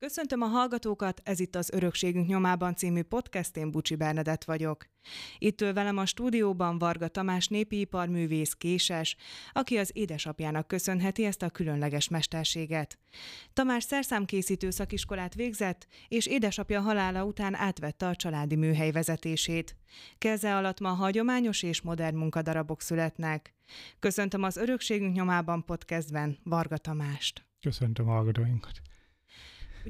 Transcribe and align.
Köszöntöm 0.00 0.42
a 0.42 0.46
hallgatókat, 0.46 1.20
ez 1.24 1.40
itt 1.40 1.56
az 1.56 1.70
Örökségünk 1.72 2.26
nyomában 2.26 2.74
című 2.74 3.02
podcast, 3.02 3.56
én 3.56 3.70
Bucsi 3.70 3.94
Bernadett 3.94 4.44
vagyok. 4.44 4.84
Itt 5.38 5.60
ül 5.60 5.72
velem 5.72 5.96
a 5.96 6.06
stúdióban 6.06 6.78
Varga 6.78 7.08
Tamás 7.08 7.48
népiiparművész 7.48 8.52
késes, 8.52 9.16
aki 9.52 9.76
az 9.76 9.90
édesapjának 9.94 10.66
köszönheti 10.66 11.24
ezt 11.24 11.42
a 11.42 11.50
különleges 11.50 12.08
mesterséget. 12.08 12.98
Tamás 13.52 13.84
szerszámkészítő 13.84 14.70
szakiskolát 14.70 15.34
végzett, 15.34 15.86
és 16.08 16.26
édesapja 16.26 16.80
halála 16.80 17.24
után 17.24 17.54
átvette 17.54 18.06
a 18.06 18.16
családi 18.16 18.56
műhely 18.56 18.90
vezetését. 18.90 19.76
Keze 20.18 20.56
alatt 20.56 20.80
ma 20.80 20.88
hagyományos 20.88 21.62
és 21.62 21.80
modern 21.80 22.16
munkadarabok 22.16 22.80
születnek. 22.80 23.54
Köszöntöm 23.98 24.42
az 24.42 24.56
Örökségünk 24.56 25.14
nyomában 25.14 25.64
podcastben 25.64 26.38
Varga 26.42 26.76
Tamást. 26.76 27.44
Köszöntöm 27.60 28.08
a 28.08 28.12
hallgatóinkat. 28.12 28.80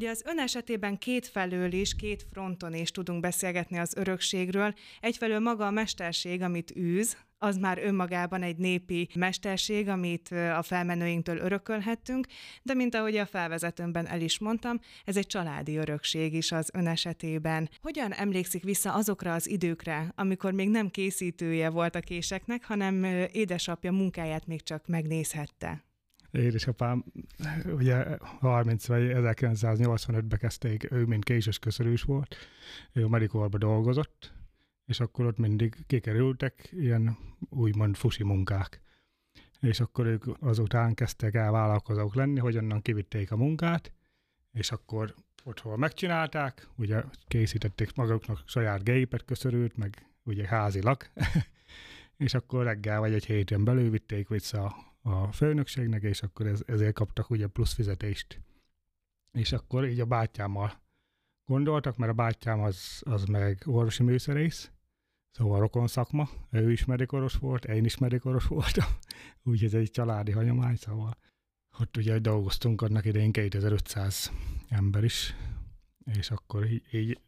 Ugye 0.01 0.11
az 0.11 0.23
ön 0.27 0.39
esetében 0.39 0.99
két 0.99 1.27
felől 1.27 1.73
is, 1.73 1.95
két 1.95 2.27
fronton 2.33 2.75
is 2.75 2.91
tudunk 2.91 3.21
beszélgetni 3.21 3.79
az 3.79 3.97
örökségről. 3.97 4.75
Egyfelől 5.01 5.39
maga 5.39 5.67
a 5.67 5.71
mesterség, 5.71 6.43
amit 6.43 6.77
űz, 6.77 7.17
az 7.39 7.57
már 7.57 7.79
önmagában 7.79 8.43
egy 8.43 8.57
népi 8.57 9.09
mesterség, 9.15 9.89
amit 9.89 10.29
a 10.31 10.63
felmenőinktől 10.63 11.37
örökölhettünk, 11.37 12.27
de 12.63 12.75
mint 12.75 12.95
ahogy 12.95 13.17
a 13.17 13.27
felvezetőmben 13.27 14.07
el 14.07 14.21
is 14.21 14.39
mondtam, 14.39 14.81
ez 15.05 15.17
egy 15.17 15.27
családi 15.27 15.77
örökség 15.77 16.35
is 16.35 16.53
az 16.53 16.71
ön 16.73 16.87
esetében. 16.87 17.71
Hogyan 17.83 18.13
emlékszik 18.13 18.63
vissza 18.63 18.95
azokra 18.95 19.35
az 19.35 19.49
időkre, 19.49 20.13
amikor 20.15 20.53
még 20.53 20.69
nem 20.69 20.91
készítője 20.91 21.71
volt 21.71 21.95
a 21.95 22.01
késeknek, 22.01 22.65
hanem 22.65 23.05
édesapja 23.33 23.93
munkáját 23.93 24.47
még 24.47 24.63
csak 24.63 24.87
megnézhette? 24.87 25.90
Édesapám 26.31 27.05
ugye 27.65 28.17
30 28.21 28.87
vagy 28.87 29.11
1985-ben 29.15 30.39
kezdték, 30.39 30.93
ő 30.93 31.05
mint 31.05 31.25
késes 31.25 31.59
köszörűs 31.59 32.03
volt, 32.03 32.37
ő 32.93 33.07
Medikorba 33.07 33.59
dolgozott, 33.59 34.33
és 34.87 35.01
akkor 35.01 35.27
ott 35.27 35.39
mindig 35.39 35.77
kikerültek 35.87 36.69
ilyen 36.73 37.17
úgymond 37.49 37.97
fusi 37.97 38.23
munkák. 38.23 38.81
És 39.61 39.81
akkor 39.81 40.07
ők 40.07 40.25
azután 40.41 40.95
kezdtek 40.95 41.35
el 41.35 41.51
vállalkozók 41.51 42.15
lenni, 42.15 42.39
hogy 42.39 42.57
onnan 42.57 42.83
kivitték 42.83 43.31
a 43.31 43.37
munkát, 43.37 43.93
és 44.53 44.71
akkor 44.71 45.15
otthon 45.45 45.79
megcsinálták, 45.79 46.69
ugye 46.77 47.03
készítették 47.27 47.95
maguknak 47.95 48.43
saját 48.47 48.85
gépet, 48.85 49.25
köszörült, 49.25 49.77
meg 49.77 50.07
ugye 50.23 50.47
házilag, 50.47 51.07
és 52.17 52.35
akkor 52.35 52.65
reggel 52.65 53.01
vagy 53.01 53.13
egy 53.13 53.27
héten 53.27 53.65
belül 53.65 53.91
vitték 53.91 54.29
vissza 54.29 54.90
a 55.03 55.33
főnökségnek, 55.33 56.03
és 56.03 56.23
akkor 56.23 56.47
ez, 56.47 56.63
ezért 56.67 56.95
kaptak 56.95 57.31
ugye 57.31 57.47
plusz 57.47 57.73
fizetést. 57.73 58.41
És 59.33 59.53
akkor 59.53 59.87
így 59.87 60.01
a 60.01 60.05
bátyámmal 60.05 60.83
gondoltak, 61.45 61.97
mert 61.97 62.13
a 62.13 62.15
bátyám 62.15 62.61
az, 62.61 63.03
az 63.05 63.25
meg 63.25 63.63
orvosi 63.67 64.03
műszerész, 64.03 64.71
szóval 65.31 65.61
rokon 65.61 65.87
szakma, 65.87 66.29
ő 66.51 66.73
is 66.73 66.85
medikoros 66.85 67.35
volt, 67.35 67.65
én 67.65 67.85
is 67.85 67.99
medikoros 67.99 68.47
voltam, 68.47 68.89
úgyhogy 69.43 69.69
ez 69.69 69.75
egy 69.75 69.91
családi 69.91 70.33
hagyomány, 70.33 70.77
szóval 70.77 71.17
ott 71.79 71.97
ugye 71.97 72.19
dolgoztunk 72.19 72.83
annak 72.83 73.05
idején 73.05 73.33
2500 73.33 74.33
ember 74.69 75.05
is, 75.05 75.35
és 76.05 76.31
akkor 76.31 76.67
így, 76.67 76.95
így 76.95 77.21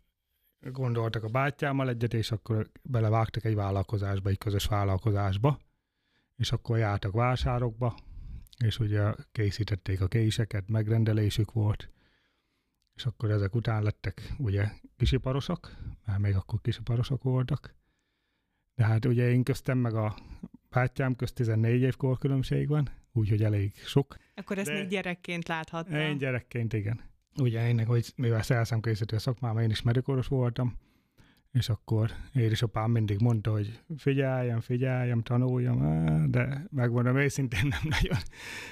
gondoltak 0.60 1.24
a 1.24 1.28
bátyámmal 1.28 1.88
egyet, 1.88 2.14
és 2.14 2.30
akkor 2.30 2.70
belevágtak 2.82 3.44
egy 3.44 3.54
vállalkozásba, 3.54 4.28
egy 4.28 4.38
közös 4.38 4.66
vállalkozásba, 4.66 5.58
és 6.42 6.52
akkor 6.52 6.78
jártak 6.78 7.12
vásárokba, 7.12 7.96
és 8.64 8.78
ugye 8.78 9.14
készítették 9.32 10.00
a 10.00 10.08
késeket, 10.08 10.68
megrendelésük 10.68 11.52
volt, 11.52 11.90
és 12.94 13.06
akkor 13.06 13.30
ezek 13.30 13.54
után 13.54 13.82
lettek 13.82 14.32
ugye 14.38 14.68
kisiparosok, 14.96 15.76
mert 16.04 16.18
még 16.18 16.34
akkor 16.34 16.60
kisiparosok 16.60 17.22
voltak, 17.22 17.74
de 18.74 18.84
hát 18.84 19.04
ugye 19.04 19.30
én 19.30 19.42
köztem 19.42 19.78
meg 19.78 19.94
a 19.94 20.16
bátyám 20.70 21.16
közt 21.16 21.34
14 21.34 21.80
év 21.80 21.96
korkülönbség 21.96 22.68
van, 22.68 22.90
úgyhogy 23.12 23.42
elég 23.42 23.72
sok. 23.74 24.16
Akkor 24.34 24.58
ezt 24.58 24.68
de 24.68 24.74
még 24.74 24.88
gyerekként 24.88 25.48
láthattam. 25.48 25.98
Én 25.98 26.18
gyerekként, 26.18 26.72
igen. 26.72 27.00
Ugye 27.40 27.68
én, 27.68 27.84
hogy 27.84 28.12
mivel 28.16 28.42
szerszámkészítő 28.42 29.18
szakmám, 29.18 29.58
én 29.58 29.70
is 29.70 29.82
medikoros 29.82 30.26
voltam, 30.26 30.78
és 31.52 31.68
akkor 31.68 32.10
édesapám 32.32 32.90
mindig 32.90 33.20
mondta, 33.20 33.50
hogy 33.50 33.80
figyeljem, 33.96 34.60
figyeljem, 34.60 35.22
tanuljam, 35.22 36.30
de 36.30 36.66
megmondom 36.70 37.16
őszintén 37.16 37.66
nem 37.68 37.80
nagyon. 37.82 38.18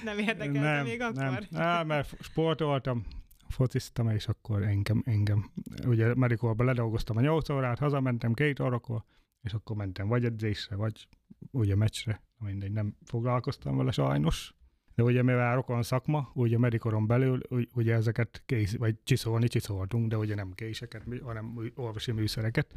Nem 0.03 0.17
érdekelte 0.17 0.59
nem, 0.59 0.85
még 0.85 1.01
akkor? 1.01 1.15
Nem, 1.15 1.37
nem, 1.49 1.87
mert 1.87 2.23
sportoltam, 2.23 3.05
fociztam, 3.47 4.09
és 4.09 4.27
akkor 4.27 4.63
engem, 4.63 5.03
engem, 5.05 5.51
ugye 5.85 6.15
medikolban 6.15 6.65
ledolgoztam 6.65 7.17
a 7.17 7.21
8 7.21 7.49
órát, 7.49 7.79
hazamentem 7.79 8.33
két 8.33 8.59
órakor, 8.59 9.03
és 9.41 9.53
akkor 9.53 9.75
mentem 9.75 10.07
vagy 10.07 10.25
edzésre, 10.25 10.75
vagy 10.75 11.07
ugye 11.51 11.75
meccsre, 11.75 12.21
mindegy, 12.37 12.71
nem 12.71 12.95
foglalkoztam 13.05 13.77
vele 13.77 13.91
sajnos. 13.91 14.53
De 15.01 15.07
ugye 15.07 15.23
mivel 15.23 15.55
rokon 15.55 15.83
szakma, 15.83 16.31
ugye 16.33 16.57
medikoron 16.57 17.07
belül, 17.07 17.39
ugye 17.73 17.93
ezeket 17.93 18.43
kész, 18.45 18.75
vagy 18.75 18.95
csiszolni 19.03 19.47
csiszoltunk, 19.47 20.09
de 20.09 20.17
ugye 20.17 20.35
nem 20.35 20.51
késeket, 20.51 21.03
hanem 21.23 21.71
orvosi 21.75 22.11
műszereket. 22.11 22.73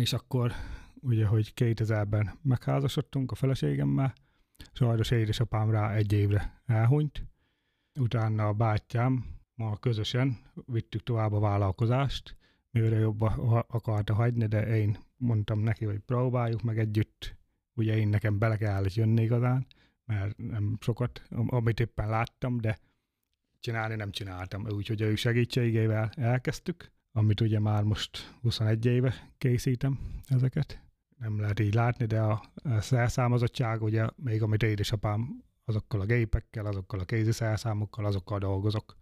És 0.00 0.12
akkor 0.12 0.52
ugye, 1.00 1.26
hogy 1.26 1.52
2000-ben 1.56 2.38
megházasodtunk 2.42 3.30
a 3.30 3.34
feleségemmel, 3.34 4.14
sajnos 4.72 5.10
édesapám 5.10 5.70
rá 5.70 5.94
egy 5.94 6.12
évre 6.12 6.62
elhunyt. 6.66 7.26
Utána 8.00 8.48
a 8.48 8.52
bátyám, 8.52 9.24
ma 9.54 9.76
közösen 9.76 10.38
vittük 10.66 11.02
tovább 11.02 11.32
a 11.32 11.40
vállalkozást, 11.40 12.36
mivel 12.70 12.98
jobba 12.98 13.26
akarta 13.68 14.14
hagyni, 14.14 14.46
de 14.46 14.76
én 14.76 14.98
mondtam 15.16 15.58
neki, 15.60 15.84
hogy 15.84 15.98
próbáljuk 15.98 16.62
meg 16.62 16.78
együtt, 16.78 17.36
ugye 17.74 17.96
én 17.96 18.08
nekem 18.08 18.38
bele 18.38 18.56
kellett 18.56 18.94
jönni 18.94 19.22
igazán, 19.22 19.66
mert 20.10 20.36
nem 20.36 20.76
sokat, 20.80 21.22
amit 21.46 21.80
éppen 21.80 22.08
láttam, 22.08 22.60
de 22.60 22.78
csinálni 23.60 23.94
nem 23.94 24.10
csináltam. 24.10 24.66
Úgyhogy 24.68 25.00
ő 25.00 25.14
segítségével 25.14 26.10
elkezdtük, 26.16 26.92
amit 27.12 27.40
ugye 27.40 27.58
már 27.58 27.82
most 27.82 28.34
21 28.40 28.86
éve 28.86 29.30
készítem 29.38 29.98
ezeket. 30.26 30.82
Nem 31.16 31.40
lehet 31.40 31.60
így 31.60 31.74
látni, 31.74 32.06
de 32.06 32.20
a, 32.20 32.42
szerszámozottság, 32.80 33.82
ugye 33.82 34.06
még 34.16 34.42
amit 34.42 34.62
édesapám 34.62 35.44
azokkal 35.64 36.00
a 36.00 36.04
gépekkel, 36.04 36.66
azokkal 36.66 37.00
a 37.00 37.04
kézi 37.04 37.32
szerszámokkal, 37.32 38.04
azokkal 38.04 38.38
dolgozok. 38.38 38.96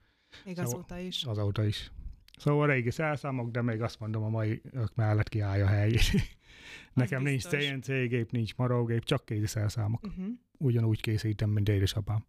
Még 0.44 0.56
szóval, 0.56 0.72
azóta 0.72 0.98
is. 0.98 1.25
Azóta 1.25 1.64
is. 1.64 1.92
Szóval 2.38 2.66
régi 2.66 2.91
szerszámok, 2.91 3.50
de 3.50 3.62
még 3.62 3.82
azt 3.82 4.00
mondom, 4.00 4.22
a 4.22 4.28
mai 4.28 4.62
ők 4.72 4.94
mellett 4.94 5.28
kiállja 5.28 5.65
a 5.65 5.69
helyét. 5.69 6.03
Nekem 6.93 7.22
nincs 7.22 7.43
CNC 7.43 7.87
gép, 7.87 8.31
nincs 8.31 8.56
marógép, 8.56 9.04
csak 9.04 9.25
kézi 9.25 9.47
szerszámok. 9.47 10.06
Uh-huh 10.06 10.26
ugyanúgy 10.59 11.00
készítem, 11.00 11.50
mint 11.50 11.69
édesapám. 11.69 12.26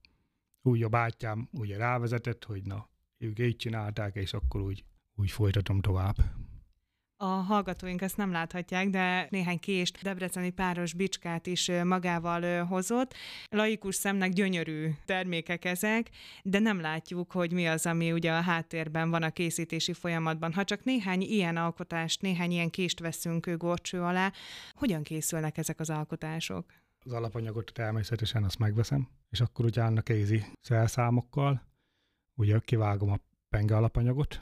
Úgy 0.61 0.83
a 0.83 0.89
bátyám 0.89 1.49
ugye 1.51 1.77
rávezetett, 1.77 2.43
hogy 2.43 2.63
na, 2.63 2.89
ők 3.17 3.39
így 3.39 3.55
csinálták, 3.55 4.15
és 4.15 4.33
akkor 4.33 4.61
úgy, 4.61 4.85
úgy 5.15 5.31
folytatom 5.31 5.81
tovább. 5.81 6.15
A 7.21 7.25
hallgatóink 7.25 8.01
ezt 8.01 8.17
nem 8.17 8.31
láthatják, 8.31 8.89
de 8.89 9.27
néhány 9.29 9.59
kést, 9.59 10.01
debreceni 10.01 10.49
páros 10.49 10.93
bicskát 10.93 11.47
is 11.47 11.71
magával 11.83 12.65
hozott. 12.65 13.13
Laikus 13.49 13.95
szemnek 13.95 14.31
gyönyörű 14.31 14.89
termékek 15.05 15.65
ezek, 15.65 16.09
de 16.43 16.59
nem 16.59 16.81
látjuk, 16.81 17.31
hogy 17.31 17.51
mi 17.51 17.67
az, 17.67 17.85
ami 17.85 18.11
ugye 18.11 18.31
a 18.31 18.41
háttérben 18.41 19.09
van 19.09 19.23
a 19.23 19.29
készítési 19.29 19.93
folyamatban. 19.93 20.53
Ha 20.53 20.63
csak 20.63 20.83
néhány 20.83 21.21
ilyen 21.21 21.57
alkotást, 21.57 22.21
néhány 22.21 22.51
ilyen 22.51 22.69
kést 22.69 22.99
veszünk 22.99 23.49
gorcső 23.49 24.01
alá, 24.01 24.31
hogyan 24.73 25.03
készülnek 25.03 25.57
ezek 25.57 25.79
az 25.79 25.89
alkotások? 25.89 26.65
az 27.05 27.11
alapanyagot 27.11 27.71
természetesen 27.73 28.43
azt 28.43 28.59
megveszem, 28.59 29.07
és 29.29 29.41
akkor 29.41 29.65
utána 29.65 30.01
kézi 30.01 30.43
szelszámokkal, 30.61 31.61
ugye 32.35 32.59
kivágom 32.59 33.11
a 33.11 33.19
penge 33.49 33.75
alapanyagot, 33.75 34.41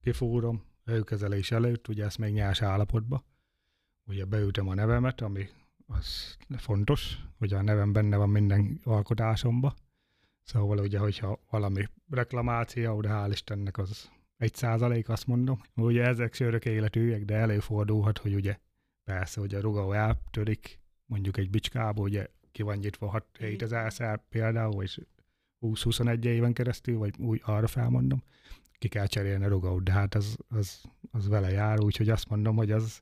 kifúrom, 0.00 0.73
előkezelés 0.84 1.50
előtt, 1.50 1.88
ugye 1.88 2.04
ezt 2.04 2.18
még 2.18 2.32
nyers 2.32 2.62
állapotba, 2.62 3.24
ugye 4.06 4.24
beütöm 4.24 4.68
a 4.68 4.74
nevemet, 4.74 5.20
ami 5.20 5.48
az 5.86 6.36
fontos, 6.56 7.18
hogy 7.38 7.52
a 7.52 7.62
nevem 7.62 7.92
benne 7.92 8.16
van 8.16 8.30
minden 8.30 8.80
alkotásomba, 8.84 9.74
szóval 10.42 10.78
ugye, 10.78 10.98
hogyha 10.98 11.40
valami 11.50 11.84
reklamáció, 12.10 13.00
de 13.00 13.08
hál' 13.12 13.28
Istennek 13.30 13.78
az 13.78 14.10
egy 14.36 14.54
százalék, 14.54 15.08
azt 15.08 15.26
mondom. 15.26 15.60
Ugye 15.74 16.04
ezek 16.04 16.34
sörök 16.34 16.64
életűek, 16.64 17.24
de 17.24 17.34
előfordulhat, 17.34 18.18
hogy 18.18 18.34
ugye 18.34 18.58
persze, 19.04 19.40
hogy 19.40 19.54
a 19.54 19.60
rugó 19.60 19.92
eltörik, 19.92 20.80
mondjuk 21.06 21.36
egy 21.36 21.50
bicskából, 21.50 22.04
ugye 22.04 22.26
ki 22.52 22.62
van 22.62 22.76
nyitva 22.76 23.24
6-7 23.38 23.60
ezerszer 23.60 24.22
például, 24.28 24.82
és 24.82 25.00
20-21 25.60 26.24
éven 26.24 26.52
keresztül, 26.52 26.98
vagy 26.98 27.14
úgy 27.18 27.40
arra 27.44 27.66
felmondom, 27.66 28.22
ki 28.84 28.90
kell 28.90 29.06
cserélni 29.06 29.44
a 29.44 29.48
rugaut, 29.48 29.82
de 29.84 29.92
hát 29.92 30.14
az, 30.14 30.36
az, 30.48 30.80
az 31.10 31.28
vele 31.28 31.50
jár, 31.50 31.80
úgyhogy 31.80 32.08
azt 32.08 32.28
mondom, 32.28 32.56
hogy 32.56 32.70
az 32.70 33.00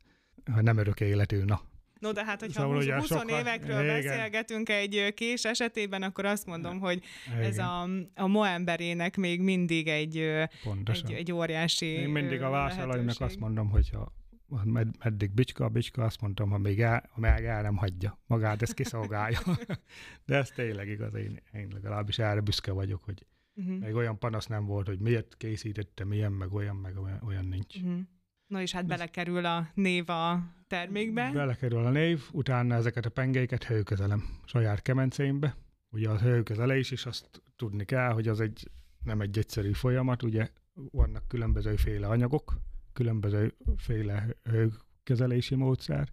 nem 0.61 0.76
örök 0.76 1.00
életű, 1.00 1.43
na. 1.44 1.61
No, 1.99 2.12
de 2.12 2.25
hát, 2.25 2.40
hogyha 2.40 2.61
Szóval 2.61 2.81
szóval 2.81 2.82
ugye 2.82 2.96
20 2.99 3.06
sokkal- 3.06 3.40
évekről 3.40 3.82
igen. 3.82 3.94
beszélgetünk 3.94 4.69
egy 4.69 5.14
kés 5.14 5.44
esetében, 5.44 6.02
akkor 6.02 6.25
azt 6.25 6.46
mondom, 6.46 6.79
hogy 6.81 7.02
ez 7.40 7.55
Igen, 7.55 7.67
a, 7.67 7.82
a 8.14 8.26
ma 8.26 8.49
emberének 8.49 9.17
még 9.17 9.40
mindig 9.40 9.88
egy, 9.88 10.31
pontosan. 10.62 11.11
egy, 11.11 11.17
egy 11.17 11.32
óriási 11.32 11.87
Én 11.87 12.08
mindig 12.08 12.43
a 12.43 12.50
vásárlóimnak 12.50 13.20
azt 13.20 13.38
mondom, 13.38 13.70
hogy 13.70 13.90
ha 13.90 14.12
ha 14.49 14.64
med, 14.64 14.88
meddig 15.05 15.31
bicska, 15.31 15.64
a 15.64 15.69
bicska, 15.69 16.05
azt 16.05 16.20
mondtam, 16.20 16.50
ha 16.50 16.58
még 16.58 16.81
el, 16.81 17.08
ha 17.12 17.20
meg 17.20 17.44
el 17.44 17.62
nem 17.62 17.76
hagyja 17.76 18.19
magát, 18.26 18.62
ezt 18.62 18.75
kiszolgálja. 18.75 19.38
De 20.26 20.37
ez 20.37 20.49
tényleg 20.50 20.88
igaz, 20.88 21.14
én, 21.14 21.43
én 21.52 21.69
legalábbis 21.73 22.19
erre 22.19 22.40
büszke 22.40 22.73
vagyok, 22.73 23.05
hogy 23.05 23.26
Uh-huh. 23.54 23.78
még 23.78 23.94
olyan 23.94 24.19
panasz 24.19 24.46
nem 24.46 24.64
volt, 24.64 24.87
hogy 24.87 24.99
miért 24.99 25.37
készítettem 25.37 26.12
ilyen, 26.12 26.32
meg 26.32 26.52
olyan, 26.52 26.76
meg 26.76 26.99
olyan, 26.99 27.20
olyan 27.26 27.44
nincs. 27.44 27.76
Uh-huh. 27.76 28.00
No 28.46 28.60
és 28.60 28.72
hát 28.72 28.87
belekerül 28.87 29.44
a 29.44 29.70
név 29.75 30.10
a 30.10 30.54
termékbe. 30.66 31.31
Belekerül 31.32 31.84
a 31.84 31.90
név, 31.90 32.22
utána 32.32 32.75
ezeket 32.75 33.06
a 33.06 33.10
pengéket 33.10 33.64
hőkezelem 33.64 34.25
saját 34.44 34.82
kemencémbe. 34.82 35.56
Ugye 35.90 36.08
a 36.08 36.19
hőkezelés 36.19 36.90
is 36.90 37.06
azt 37.06 37.43
tudni 37.56 37.84
kell, 37.84 38.12
hogy 38.12 38.28
az 38.28 38.40
egy 38.40 38.70
nem 39.04 39.20
egy 39.20 39.38
egyszerű 39.38 39.72
folyamat, 39.72 40.22
ugye 40.22 40.50
vannak 40.75 41.28
különbözőféle 41.28 42.06
anyagok, 42.06 42.54
különbözőféle 42.93 44.37
hőkezelési 44.43 45.54
módszer, 45.54 46.08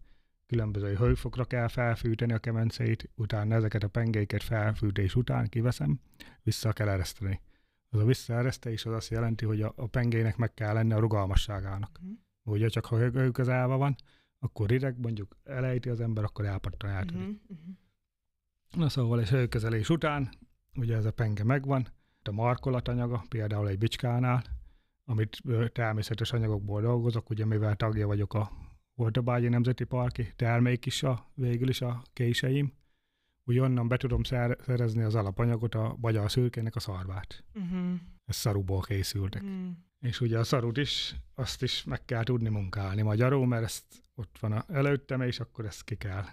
különböző 0.50 0.96
hőfokra 0.96 1.46
kell 1.46 1.68
felfűteni 1.68 2.34
a 2.34 2.40
kemencét, 2.40 3.10
utána 3.16 3.56
ezeket 3.56 3.84
a 3.84 3.88
pengéket 3.88 4.44
felfűtés 4.44 5.16
után 5.16 5.48
kiveszem, 5.48 6.00
vissza 6.44 6.74
kell 6.74 6.90
ereszteni. 6.90 7.42
Az 7.90 8.00
a 8.00 8.06
visszaeresztés 8.06 8.86
az 8.86 8.94
azt 8.94 9.10
jelenti, 9.10 9.46
hogy 9.46 9.62
a, 9.62 9.74
a 9.75 9.88
pengének 9.88 10.38
meg 10.38 10.54
kell 10.54 10.74
lenni 10.74 10.94
a 10.94 11.00
rugalmasságának. 11.00 12.00
Mhm. 12.01 12.12
Ugye 12.44 12.68
csak 12.68 12.86
ha 12.86 12.98
hő- 12.98 13.12
hőkezelve 13.12 13.75
van, 13.75 13.96
akkor 14.40 14.69
rideg, 14.69 15.00
mondjuk 15.00 15.38
elejti 15.44 15.90
az 15.90 16.01
ember, 16.01 16.24
akkor 16.24 16.46
elpattan. 16.46 16.90
Uh-huh. 16.90 17.22
Uh-huh. 17.22 17.75
Na 18.75 18.90
szóval 18.90 19.19
egy 19.19 19.30
hőkezelés 19.30 19.90
után, 19.90 20.30
ugye 20.75 20.96
ez 20.96 21.06
a 21.06 21.12
penge 21.12 21.44
megvan, 21.44 21.88
a 22.24 22.31
markolatanyaga, 22.31 23.24
például 23.30 23.68
egy 23.68 23.78
bicskánál, 23.78 24.44
amit 25.06 25.42
természetes 25.72 26.31
anyagokból 26.31 26.81
dolgozok, 26.81 27.30
ugye 27.30 27.46
mivel 27.46 27.75
tagja 27.75 28.07
vagyok 28.07 28.34
a 28.34 28.51
Hortobágyi 29.00 29.48
Nemzeti 29.48 29.84
Parki, 29.84 30.34
termék 30.36 30.86
is 30.86 31.04
a, 31.04 31.31
végül 31.34 31.69
is 31.69 31.81
a 31.81 32.04
késeim, 32.13 32.74
úgy 33.44 33.60
onnan 33.60 33.88
be 33.88 33.98
tudom 33.98 34.24
szer- 34.24 34.62
szerezni 34.63 35.04
az 35.04 35.16
alapanyagot, 35.16 35.75
a 35.75 35.96
magyar 36.00 36.31
szürkének 36.31 36.75
a 36.75 36.80
szarvát. 36.80 37.44
Uh-huh. 37.54 38.00
Ez 38.25 38.36
szaruból 38.36 38.81
készültek. 38.81 39.42
Uh-huh. 39.42 39.68
És 40.00 40.22
ugye 40.22 40.40
a 40.40 40.44
szarut 40.44 40.78
is, 40.78 41.16
azt 41.34 41.63
is 41.63 41.84
meg 41.84 42.06
kell 42.06 42.24
tudni 42.24 42.50
munkálni 42.50 43.01
magyarul, 43.01 43.48
mert 43.48 43.63
ezt 43.63 43.86
ott 44.16 44.38
van 44.40 44.51
a, 44.51 44.66
előttem, 44.68 45.22
és 45.22 45.40
akkor 45.40 45.66
ezt 45.66 45.84
ki 45.84 45.96
kell, 45.96 46.25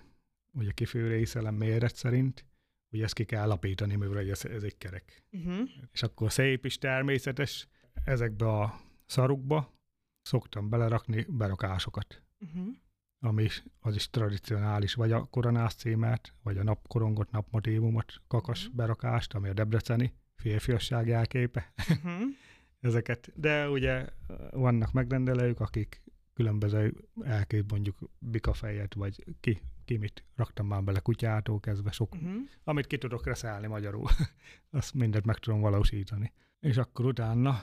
ugye 0.53 0.71
kifőrészelem 0.71 1.55
méret 1.55 1.97
szerint, 1.97 2.45
ugye 2.91 3.05
ezt 3.05 3.15
ki 3.15 3.25
kell 3.25 3.47
lapítani, 3.47 3.97
mivel 3.97 4.19
ez, 4.19 4.45
ez 4.45 4.63
egy 4.63 4.79
kerek. 4.79 5.25
Uh-huh. 5.33 5.69
És 5.93 6.03
akkor 6.03 6.33
szép 6.33 6.65
is 6.65 6.79
természetes, 6.79 7.69
ezekbe 8.05 8.49
a 8.49 8.81
szarukba 9.07 9.75
szoktam 10.23 10.69
belerakni 10.69 11.27
berakásokat, 11.29 12.26
Uh-huh. 12.55 12.75
ami 13.21 13.47
az 13.81 13.95
is 13.95 14.11
tradicionális, 14.11 14.95
vagy 14.95 15.13
a 15.13 15.25
koronás 15.25 15.75
címert, 15.75 16.35
vagy 16.43 16.59
a 16.59 16.63
napkorongot, 16.63 17.31
napmotívumot, 17.31 18.13
kakas 18.29 18.67
Mhm. 18.67 18.77
berakást, 18.77 19.35
ami 19.35 19.49
a 19.49 19.53
debreceni 19.53 20.15
férfiasság 20.35 21.07
jelképe 21.07 21.73
Uh-huh. 21.91 22.21
ezeket. 22.81 23.33
De 23.35 23.69
ugye 23.71 24.07
vannak 24.51 24.93
megrendelők, 24.93 25.61
akik 25.61 26.03
különböző 26.35 26.95
elkép 27.23 27.71
mondjuk 27.71 27.97
bikafejet, 28.19 28.95
vagy 28.95 29.25
ki, 29.41 29.61
ki 29.85 29.97
mit 29.97 30.25
raktam 30.35 30.67
már 30.67 30.83
bele 30.85 30.99
kutyától 31.01 31.61
kezdve 31.61 31.91
sok, 31.91 32.15
Uh-huh. 32.15 32.35
amit 32.65 32.87
ki 32.87 32.99
tudok 32.99 33.27
reszelni 33.27 33.67
magyarul. 33.67 34.07
Azt 34.71 34.95
mindent 34.95 35.25
meg 35.25 35.39
tudom 35.39 35.61
valósítani. 35.61 36.33
És 36.61 36.77
akkor 36.77 37.05
utána, 37.05 37.63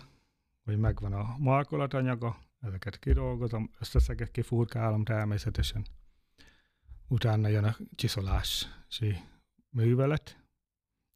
hogy 0.63 0.77
megvan 0.77 1.13
a 1.13 1.35
markolatanyaga, 1.39 2.37
ezeket 2.63 2.99
kidolgozom, 2.99 3.69
összeszegek, 3.79 4.31
kifurkálom 4.31 5.03
természetesen. 5.03 5.85
Utána 7.07 7.47
jön 7.47 7.63
a 7.63 7.77
csiszolási 7.95 9.15
művelet, 9.69 10.43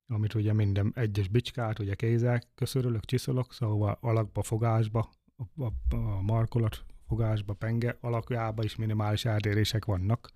amit 0.08 0.34
ugye 0.34 0.54
minden 0.54 0.92
egyes 0.96 1.28
bicskát, 1.28 1.80
ugye 1.80 1.96
kézzel 1.96 2.42
köszörülök, 2.56 3.06
csiszolok, 3.06 3.54
szóval 3.54 3.98
alakba, 4.02 4.44
fogásba, 4.44 5.10
a, 5.36 5.64
a, 5.64 5.96
a 5.96 6.22
markolat 6.22 6.86
fogásba, 7.08 7.54
penge 7.54 7.98
alakjába 8.02 8.64
is 8.64 8.76
minimális 8.76 9.26
eltérések 9.26 9.86
vannak. 9.86 10.30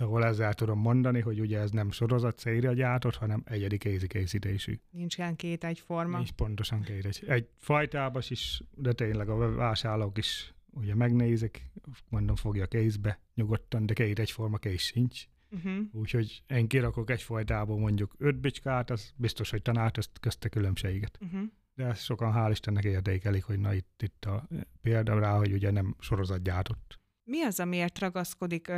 Szóval 0.00 0.24
ezzel 0.24 0.54
tudom 0.54 0.78
mondani, 0.78 1.20
hogy 1.20 1.40
ugye 1.40 1.58
ez 1.58 1.70
nem 1.70 1.90
sorozat 1.90 2.38
széria 2.38 2.72
gyártott, 2.72 3.16
hanem 3.16 3.42
egyedi 3.44 3.78
kézi 3.78 4.06
készítésű. 4.06 4.80
Nincsen 4.90 5.36
két 5.36 5.64
egyforma. 5.64 6.20
És 6.20 6.30
pontosan 6.30 6.82
két 6.82 7.04
egy, 7.04 7.24
egy 7.26 7.48
fajtában 7.58 8.22
is, 8.28 8.62
de 8.74 8.92
tényleg 8.92 9.28
a 9.28 9.54
vásárlók 9.54 10.18
is 10.18 10.54
ugye 10.70 10.94
megnézik, 10.94 11.70
mondom, 12.08 12.36
fogja 12.36 12.66
kézbe 12.66 13.20
nyugodtan, 13.34 13.86
de 13.86 13.92
két 13.92 14.18
egyforma 14.18 14.56
kész 14.56 14.82
sincs. 14.82 15.24
Uh-huh. 15.50 15.86
Úgyhogy 15.92 16.42
én 16.46 16.68
kirakok 16.68 17.10
egy 17.10 17.22
fajtából 17.22 17.78
mondjuk 17.78 18.14
öt 18.18 18.36
bicskát, 18.36 18.90
az 18.90 19.12
biztos, 19.16 19.50
hogy 19.50 19.62
tanárt 19.62 19.98
ezt 19.98 20.18
közte 20.20 20.48
különbséget. 20.48 21.18
Uh-huh. 21.20 21.40
De 21.74 21.84
ezt 21.84 22.04
sokan 22.04 22.32
hál' 22.36 22.50
Istennek 22.50 22.84
értékelik, 22.84 23.44
hogy 23.44 23.58
na 23.58 23.74
itt, 23.74 24.02
itt 24.02 24.24
a 24.24 24.48
példa 24.80 25.18
rá, 25.18 25.36
hogy 25.36 25.52
ugye 25.52 25.70
nem 25.70 25.96
sorozatgyártott. 25.98 27.00
Mi 27.24 27.42
az, 27.42 27.60
amiért 27.60 27.98
ragaszkodik 27.98 28.68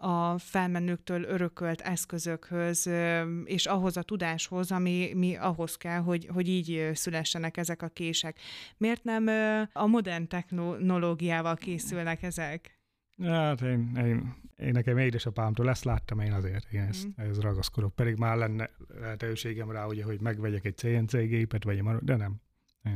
a 0.00 0.34
felmenőktől 0.38 1.22
örökölt 1.22 1.80
eszközökhöz, 1.80 2.90
és 3.44 3.66
ahhoz 3.66 3.96
a 3.96 4.02
tudáshoz, 4.02 4.70
ami 4.72 5.10
mi 5.14 5.36
ahhoz 5.36 5.76
kell, 5.76 6.00
hogy, 6.00 6.28
hogy 6.32 6.48
így 6.48 6.90
szülessenek 6.94 7.56
ezek 7.56 7.82
a 7.82 7.88
kések? 7.88 8.38
Miért 8.76 9.04
nem 9.04 9.26
a 9.72 9.86
modern 9.86 10.28
technológiával 10.28 11.56
készülnek 11.56 12.22
ezek? 12.22 12.78
Hát 13.22 13.60
én, 13.60 13.92
én, 13.96 14.34
én 14.56 14.70
nekem 14.72 14.98
édesapámtól 14.98 15.68
ezt 15.68 15.84
láttam, 15.84 16.20
én 16.20 16.32
azért 16.32 16.72
én 16.72 16.80
ezt, 16.80 17.08
Mhm. 17.16 17.28
ez 17.30 17.40
ragaszkodok. 17.40 17.94
Pedig 17.94 18.16
már 18.16 18.36
lenne 18.36 18.70
lehetőségem 19.00 19.70
rá, 19.70 19.86
ugye, 19.86 20.04
hogy 20.04 20.20
megvegyek 20.20 20.64
egy 20.64 20.76
CNC 20.76 21.12
gépet, 21.12 21.64
vagy 21.64 21.82
de 22.00 22.16
nem. 22.16 22.40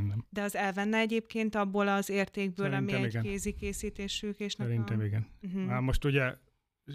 Nem. 0.00 0.26
De 0.30 0.42
az 0.42 0.56
elvenne 0.56 0.98
egyébként 0.98 1.54
abból 1.54 1.88
az 1.88 2.10
értékből, 2.10 2.66
ami 2.72 2.90
Szerintem 2.90 3.02
egy 3.04 3.08
igen. 3.10 3.22
kézi 3.22 3.52
készítésű 3.54 4.30
késnek 4.30 4.66
Szerintem 4.66 4.98
a... 5.00 5.04
igen. 5.04 5.26
Uh-huh. 5.42 5.66
Hát 5.66 5.80
most 5.80 6.04
ugye 6.04 6.34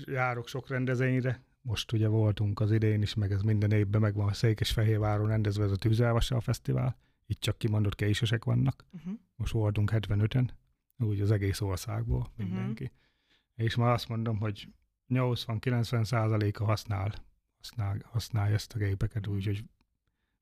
járok 0.06 0.48
sok 0.48 0.68
rendezvényre, 0.68 1.44
most 1.62 1.92
ugye 1.92 2.08
voltunk 2.08 2.60
az 2.60 2.72
idén 2.72 3.02
is, 3.02 3.14
meg 3.14 3.32
ez 3.32 3.42
minden 3.42 3.72
évben 3.72 4.02
megvan 4.02 4.28
a 4.28 4.34
Székesfehérváron 4.34 5.28
rendezve 5.28 5.64
ez 5.64 5.72
a 5.72 5.76
Tűzelvassal 5.76 6.40
Fesztivál, 6.42 6.98
itt 7.26 7.40
csak 7.40 7.58
kimondott 7.58 7.96
késesek 7.96 8.44
vannak, 8.46 8.86
Uh-huh. 8.92 9.14
most 9.36 9.52
voltunk 9.54 9.92
75-en, 9.94 10.48
úgy 10.98 11.22
az 11.22 11.32
egész 11.32 11.62
országból 11.62 12.32
mindenki. 12.36 12.84
Uh-huh. 12.84 12.98
És 13.68 13.75
ma 13.75 13.92
azt 13.92 14.08
mondom, 14.10 14.38
hogy 14.39 14.68
80-90 15.10 16.04
százaléka 16.04 16.63
használ, 16.66 17.13
használ, 17.58 18.01
használja 18.04 18.54
ezt 18.54 18.74
a 18.74 18.77
gépeket, 18.77 19.25
Mhm. 19.27 19.36
úgyhogy 19.36 19.63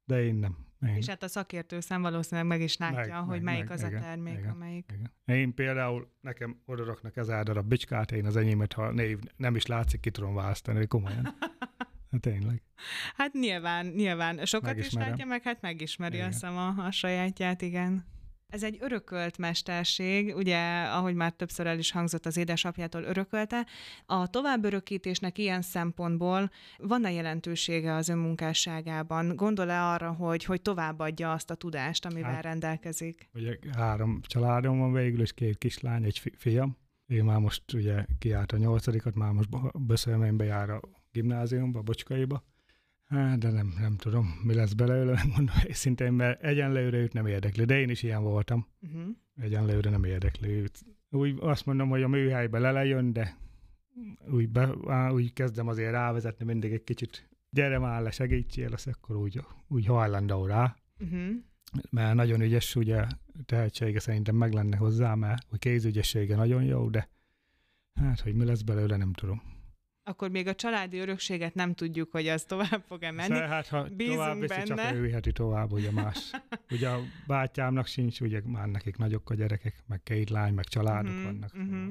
de 0.06 0.24
én 0.24 0.36
nem. 0.36 0.58
Én, 0.88 0.96
És 0.96 1.08
hát 1.08 1.24
a 1.24 1.28
szakértő 1.28 1.80
szem 1.80 2.02
valószínűleg 2.02 2.48
meg 2.50 2.62
is 2.62 2.78
látja, 2.78 3.14
Meg, 3.14 3.24
hogy 3.24 3.42
meg, 3.42 3.44
melyik 3.44 3.68
meg, 3.68 3.72
az 3.72 3.84
igen, 3.84 3.96
a 3.96 4.02
termék, 4.02 4.38
igen, 4.38 4.50
amelyik... 4.50 4.92
igen. 4.94 5.38
Én 5.40 5.54
például, 5.54 6.12
nekem 6.22 6.62
odaraknak 6.66 7.18
ezer 7.18 7.44
darab 7.44 7.68
bicskát, 7.68 8.12
én 8.12 8.26
az 8.26 8.36
enyémet, 8.36 8.74
ha 8.74 8.92
név 8.92 9.20
nem 9.38 9.56
is 9.56 9.66
látszik, 9.66 10.00
ki 10.00 10.12
tudom 10.12 10.34
választani, 10.34 10.88
komolyan. 10.88 11.28
Hát 12.12 12.24
tényleg. 12.24 12.62
Hát 13.16 13.34
nyilván, 13.34 13.86
nyilván. 13.86 14.46
Sokat 14.46 14.70
is 14.70 14.76
Megismerem. 14.76 15.10
látja, 15.10 15.26
meg 15.26 15.44
hát 15.44 15.62
megismeri 15.62 16.16
Igen. 16.16 16.32
a, 16.42 16.68
a 16.86 16.92
sajátját, 16.92 17.62
igen. 17.62 18.06
Ez 18.48 18.64
egy 18.64 18.78
örökölt 18.82 19.38
mesterség, 19.38 20.36
ugye, 20.36 20.84
ahogy 20.84 21.16
már 21.16 21.32
többször 21.32 21.68
el 21.68 21.78
is 21.78 21.92
hangzott, 21.92 22.26
az 22.26 22.38
édesapjától 22.38 23.04
örökölte. 23.04 23.66
A 24.06 24.28
továbbörökítésnek 24.28 25.38
ilyen 25.38 25.62
szempontból 25.62 26.50
van-e 26.78 27.12
jelentősége 27.12 27.94
az 27.94 28.10
önmunkásságában? 28.10 29.36
Gondol-e 29.36 29.82
arra, 29.84 30.12
hogy, 30.12 30.44
hogy 30.44 30.62
továbbadja 30.62 31.32
azt 31.32 31.50
a 31.50 31.56
tudást, 31.56 32.06
amivel 32.06 32.34
Hát- 32.34 32.44
rendelkezik? 32.44 33.30
Ugye 33.34 33.58
három 33.76 34.20
családom 34.22 34.80
van 34.80 34.94
végül, 34.94 35.22
és 35.22 35.34
két 35.34 35.58
kislány, 35.58 36.04
egy 36.04 36.20
fi- 36.20 36.36
fiam. 36.38 36.78
Én 37.06 37.24
már 37.24 37.40
most 37.40 37.74
ugye 37.74 38.06
kiállt 38.20 38.52
a 38.52 38.58
nyolcadikat, 38.58 39.16
már 39.16 39.32
most 39.32 39.50
beszélménybe 39.80 40.44
jár 40.44 40.70
a 40.70 40.82
gimnáziumba, 41.12 41.80
a 41.80 41.82
Bocskaiba. 41.82 42.44
Hát, 43.06 43.38
de 43.38 43.52
nem, 43.52 43.74
nem 43.80 43.96
tudom, 43.96 44.42
mi 44.44 44.54
lesz 44.54 44.74
belőle, 44.74 45.12
megmondom 45.24 45.56
őszintén, 45.68 46.14
mert 46.14 46.44
egyenlőre 46.44 46.98
őt 46.98 47.14
nem 47.14 47.26
érdekli, 47.26 47.66
de 47.66 47.80
én 47.80 47.90
is 47.90 48.04
ilyen 48.04 48.24
voltam. 48.24 48.68
Uh-huh. 48.82 49.16
Egyenlőre 49.36 49.90
nem 49.90 50.04
érdekli 50.04 50.50
őt. 50.50 50.80
Úgy 51.10 51.38
azt 51.40 51.66
mondom, 51.66 51.90
hogy 51.90 52.04
a 52.04 52.08
műhelybe 52.08 52.60
lelejön, 52.60 53.14
de 53.14 53.38
úgy, 54.32 54.50
be, 54.50 54.70
á, 54.88 55.10
úgy 55.12 55.34
kezdem 55.34 55.68
azért 55.68 55.92
rávezetni 55.92 56.46
mindig 56.46 56.72
egy 56.72 56.84
kicsit, 56.84 57.30
gyere 57.50 57.80
már 57.80 58.02
le, 58.02 58.12
segítsél, 58.12 58.70
lesz, 58.70 58.88
akkor 58.88 59.16
úgy, 59.16 59.42
úgy 59.68 59.86
hajlandó 59.86 60.46
rá 60.46 60.76
Uh-huh. 61.00 61.36
mert 61.90 62.16
nagyon 62.16 62.42
ügyes, 62.42 62.76
ugye 62.76 63.06
tehetsége 63.46 64.00
szerintem 64.00 64.36
meg 64.36 64.54
lenne 64.54 64.78
hozzá, 64.78 65.16
mert 65.16 65.46
a 65.50 65.58
kézügyessége 65.58 66.36
nagyon 66.36 66.64
jó, 66.64 66.90
de 66.90 67.10
hát, 67.94 68.20
hogy 68.20 68.34
mi 68.36 68.46
lesz 68.46 68.62
belőle, 68.62 68.98
nem 68.98 69.14
tudom. 69.14 69.42
Akkor 70.08 70.30
még 70.30 70.48
a 70.48 70.56
családi 70.56 70.98
örökséget 70.98 71.54
nem 71.56 71.74
tudjuk, 71.74 72.12
hogy 72.12 72.28
az 72.28 72.44
tovább 72.44 72.84
fog-e 72.88 73.12
menni. 73.12 73.34
Szóval, 73.34 73.48
hát, 73.48 73.68
ha 73.68 73.84
Bízunk 73.84 74.18
tovább 74.18 74.40
viszi, 74.40 74.48
benne. 74.48 74.92
csak 74.92 74.94
ő 74.96 75.32
tovább, 75.32 75.72
ugye 75.72 75.92
más. 75.92 76.32
ugye 76.72 76.90
a 76.90 77.00
bátyámnak 77.28 77.88
sincs, 77.88 78.22
ugye 78.22 78.42
már 78.44 78.68
nekik 78.68 78.98
nagyok 78.98 79.30
a 79.30 79.34
gyerekek, 79.34 79.76
meg 79.88 80.04
két 80.04 80.30
lány, 80.30 80.54
meg 80.54 80.66
családok 80.66 81.14
Mhm, 81.14 81.24
vannak. 81.24 81.54
mhm. 81.54 81.90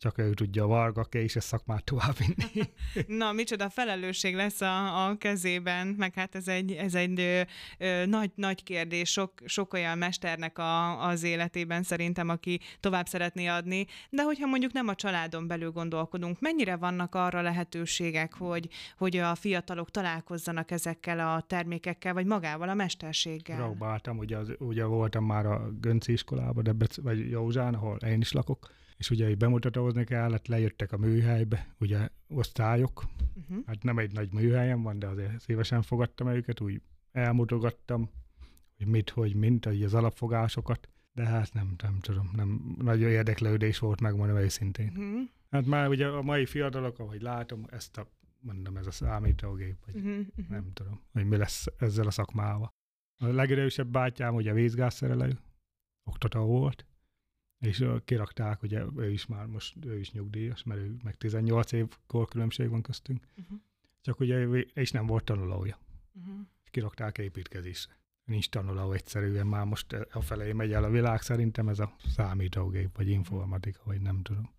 Csak 0.00 0.18
ő 0.18 0.34
tudja 0.34 0.64
a 0.64 0.66
varga, 0.66 1.02
és 1.10 1.36
a 1.36 1.40
szakmát 1.40 1.84
továbbvinni. 1.84 2.70
Na, 3.18 3.32
micsoda 3.32 3.70
felelősség 3.70 4.34
lesz 4.34 4.60
a, 4.60 5.06
a 5.06 5.16
kezében, 5.16 5.86
meg 5.86 6.14
hát 6.14 6.34
ez 6.34 6.48
egy, 6.48 6.72
ez 6.72 6.94
egy 6.94 7.20
ö, 7.20 7.40
ö, 7.78 8.06
nagy, 8.06 8.30
nagy 8.34 8.62
kérdés, 8.62 9.10
sok, 9.10 9.32
sok 9.44 9.72
olyan 9.72 9.98
mesternek 9.98 10.58
a, 10.58 11.06
az 11.08 11.22
életében 11.22 11.82
szerintem, 11.82 12.28
aki 12.28 12.60
tovább 12.80 13.06
szeretné 13.06 13.46
adni, 13.46 13.86
de 14.10 14.22
hogyha 14.22 14.46
mondjuk 14.46 14.72
nem 14.72 14.88
a 14.88 14.94
családon 14.94 15.46
belül 15.46 15.70
gondolkodunk, 15.70 16.40
mennyire 16.40 16.76
vannak 16.76 17.14
arra 17.14 17.40
lehetőségek, 17.40 18.34
hogy, 18.34 18.68
hogy 18.98 19.16
a 19.16 19.34
fiatalok 19.34 19.90
találkozzanak 19.90 20.70
ezekkel 20.70 21.34
a 21.34 21.40
termékekkel, 21.40 22.12
vagy 22.12 22.26
magával 22.26 22.68
a 22.68 22.74
mesterséggel? 22.74 23.56
Próbáltam, 23.56 24.18
ugye, 24.18 24.36
az, 24.36 24.52
ugye 24.58 24.84
voltam 24.84 25.24
már 25.24 25.46
a 25.46 25.70
Gönci 25.80 26.12
iskolában, 26.12 26.62
Debec, 26.62 27.00
vagy 27.00 27.30
Józsán, 27.30 27.74
ahol 27.74 27.96
én 27.96 28.20
is 28.20 28.32
lakok, 28.32 28.78
és 29.00 29.10
ugye 29.10 29.30
így 29.30 29.36
bemutatózni 29.36 30.04
kellett, 30.04 30.46
lejöttek 30.46 30.92
a 30.92 30.96
műhelybe, 30.96 31.74
ugye 31.78 32.08
osztályok, 32.28 33.04
Uh-huh. 33.40 33.66
hát 33.66 33.82
nem 33.82 33.98
egy 33.98 34.12
nagy 34.12 34.32
műhelyen 34.32 34.82
van, 34.82 34.98
de 34.98 35.06
azért 35.06 35.40
szívesen 35.40 35.82
fogadtam 35.82 36.28
őket, 36.28 36.60
úgy 36.60 36.82
elmutogattam, 37.12 38.10
hogy 38.76 38.86
mit, 38.86 39.10
hogy 39.10 39.34
mint, 39.34 39.64
hogy 39.64 39.82
az 39.82 39.94
alapfogásokat, 39.94 40.88
de 41.12 41.24
hát 41.26 41.52
nem, 41.52 41.74
nem 41.82 41.98
tudom, 42.00 42.30
nem, 42.36 42.76
nagyon 42.78 43.10
érdeklődés 43.10 43.78
volt, 43.78 44.00
megmondom 44.00 44.36
őszintén. 44.36 44.88
Uh-huh. 44.88 45.20
Hát 45.50 45.66
már 45.66 45.88
ugye 45.88 46.06
a 46.06 46.22
mai 46.22 46.46
fiatalok, 46.46 46.98
ahogy 46.98 47.22
látom, 47.22 47.64
ezt 47.70 47.96
a, 47.98 48.06
mondom, 48.40 48.76
ez 48.76 48.86
a 48.86 48.90
számítógép, 48.90 49.84
vagy 49.84 49.94
Uh-huh. 49.94 50.18
Uh-huh. 50.18 50.48
nem 50.48 50.72
tudom, 50.72 51.00
hogy 51.12 51.24
mi 51.24 51.36
lesz 51.36 51.66
ezzel 51.78 52.06
a 52.06 52.10
szakmával. 52.10 52.68
A 53.22 53.26
legidősebb 53.26 53.88
bátyám 53.88 54.34
ugye 54.34 54.52
vízgázszerelő, 54.52 55.38
oktató 56.04 56.44
volt, 56.44 56.86
és 57.60 57.84
kirakták, 58.04 58.62
ugye 58.62 58.84
ő 58.96 59.10
is 59.10 59.26
már 59.26 59.46
most, 59.46 59.84
ő 59.84 59.98
is 59.98 60.12
nyugdíjas, 60.12 60.62
mert 60.62 60.80
ő 60.80 60.96
meg 61.02 61.16
18 61.16 61.72
év 61.72 61.86
korkülönbség 62.06 62.68
van 62.68 62.82
köztünk, 62.82 63.26
Uh-huh. 63.36 63.58
csak 64.00 64.20
ugye 64.20 64.34
ő 64.34 64.70
és 64.74 64.90
nem 64.90 65.06
volt 65.06 65.24
tanulója, 65.24 65.78
Uh-huh. 66.14 66.34
és 66.64 66.70
kirakták 66.70 67.18
építkezésre. 67.18 67.98
Nincs 68.24 68.48
tanuló 68.48 68.92
egyszerűen, 68.92 69.46
már 69.46 69.64
most 69.64 69.92
a 69.92 70.20
felé 70.20 70.52
megy 70.52 70.72
el 70.72 70.84
a 70.84 70.90
világ, 70.90 71.20
szerintem 71.20 71.68
ez 71.68 71.78
a 71.78 71.94
számítógép, 72.06 72.96
vagy 72.96 73.08
informatika, 73.08 73.80
vagy 73.84 74.00
nem 74.00 74.22
tudom. 74.22 74.50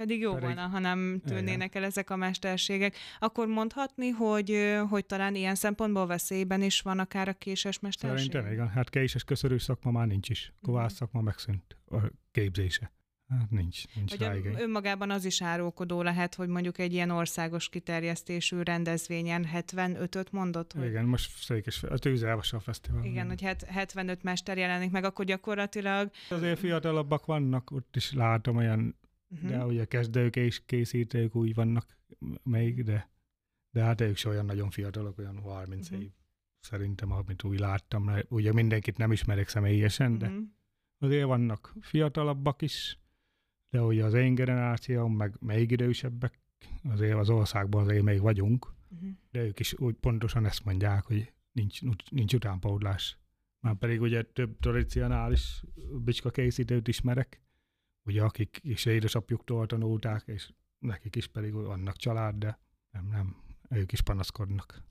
Pedig 0.00 0.20
jó 0.20 0.32
Pedig- 0.34 0.44
volna, 0.46 0.66
ha 0.66 0.78
nem 0.78 1.20
tűnnének 1.26 1.74
el 1.74 1.84
ezek 1.84 2.10
a 2.10 2.16
mesterségek. 2.16 2.96
Akkor 3.18 3.46
mondhatni, 3.46 4.08
hogy, 4.08 4.76
hogy 4.88 5.06
talán 5.06 5.34
ilyen 5.34 5.54
szempontból 5.54 6.06
veszélyben 6.06 6.62
is 6.62 6.80
van 6.80 6.98
akár 6.98 7.28
a 7.28 7.32
késes 7.32 7.78
mesterség? 7.80 8.30
Szerintem 8.30 8.52
igen, 8.52 8.68
hát 8.68 8.90
késes 8.90 9.24
köszörűs 9.24 9.62
szakma 9.62 9.90
már 9.90 10.06
nincs 10.06 10.28
is. 10.28 10.52
Kovász 10.62 10.94
szakma 10.94 11.20
megszűnt 11.20 11.76
a 11.90 11.96
képzése. 12.32 12.92
Hát 13.28 13.50
nincs, 13.50 13.82
nincs 13.94 14.10
Vagy 14.10 14.20
rá 14.20 14.30
a- 14.32 14.36
igény. 14.36 14.54
önmagában 14.58 15.10
az 15.10 15.24
is 15.24 15.42
árulkodó 15.42 16.02
lehet, 16.02 16.34
hogy 16.34 16.48
mondjuk 16.48 16.78
egy 16.78 16.92
ilyen 16.92 17.10
országos 17.10 17.68
kiterjesztésű 17.68 18.62
rendezvényen 18.62 19.46
75-öt 19.54 20.32
mondott, 20.32 20.72
hogy 20.72 20.86
Igen, 20.86 21.04
most 21.04 21.30
Székes, 21.36 21.82
a 21.82 21.98
Tűzelvasal 21.98 22.60
Fesztivál. 22.60 23.04
igen, 23.04 23.26
hogy 23.28 23.42
het- 23.42 23.64
75 23.64 24.22
mester 24.22 24.58
jelenik 24.58 24.90
meg, 24.90 25.04
akkor 25.04 25.24
gyakorlatilag 25.24 26.10
Azért 26.30 26.58
fiatalabbak 26.58 27.26
vannak, 27.26 27.70
ott 27.70 27.96
is 27.96 28.12
látom 28.12 28.56
olyan, 28.56 28.96
uh-huh. 29.30 29.48
de 29.50 29.64
ugye 29.64 29.84
kezdők 29.84 30.36
és 30.36 30.62
készítők 30.66 31.34
úgy 31.34 31.54
vannak 31.54 31.96
még, 32.42 32.84
de, 32.84 33.10
de 33.70 33.82
hát 33.82 34.00
ők 34.00 34.16
olyan 34.26 34.44
nagyon 34.44 34.70
fiatalok, 34.70 35.18
olyan 35.18 35.38
30 35.40 35.90
Mhm. 35.90 36.00
év. 36.00 36.10
Szerintem, 36.60 37.12
amit 37.12 37.42
úgy 37.44 37.58
láttam, 37.58 38.10
ugye 38.28 38.52
mindenkit 38.52 38.96
nem 38.98 39.12
ismerek 39.12 39.48
személyesen, 39.48 40.18
de 40.18 40.26
uh-huh. 40.26 40.42
azért 40.98 41.26
vannak 41.26 41.74
fiatalabbak 41.80 42.62
is, 42.62 42.98
de 43.70 43.82
ugye 43.82 44.04
az 44.04 44.14
én 44.14 44.34
generációm, 44.34 45.16
meg 45.16 45.36
még 45.40 45.70
idősebbek, 45.70 46.40
azért 46.82 47.16
az 47.18 47.30
országban 47.30 47.82
azért 47.82 48.02
még 48.02 48.20
vagyunk, 48.20 48.78
Uh-huh. 48.94 49.10
de 49.30 49.42
ők 49.44 49.60
is 49.60 49.78
úgy 49.78 49.94
pontosan 49.94 50.46
ezt 50.46 50.64
mondják, 50.64 51.04
hogy 51.04 51.32
nincs, 51.52 51.80
nincs 52.10 52.34
utánpótlás. 52.34 53.18
Már 53.60 53.74
pedig 53.74 54.00
ugye 54.00 54.22
több 54.22 54.58
tradicionális 54.58 55.64
bicska 56.04 56.30
készítőt 56.30 56.88
ismerek, 56.88 57.40
ugye 58.04 58.22
akik 58.22 58.58
is 58.62 58.84
édesapjuktól 58.84 59.66
tanulták, 59.66 60.22
és 60.26 60.50
nekik 60.78 61.16
is 61.16 61.26
pedig 61.26 61.52
vannak 61.52 61.96
család, 61.96 62.34
de 62.34 62.58
nem, 62.90 63.06
nem, 63.06 63.36
ők 63.68 63.92
is 63.92 64.00
panaszkodnak. 64.00 64.88